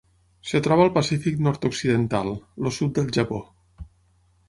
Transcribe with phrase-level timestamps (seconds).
[0.59, 2.33] Es troba al Pacífic nord-occidental:
[2.65, 3.43] el sud del Japó.